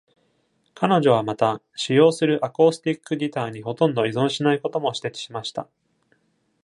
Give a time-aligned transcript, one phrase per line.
[0.73, 5.69] 彼女はまた、使用するアコースティックギターにほとんど依存しないことも指摘しました。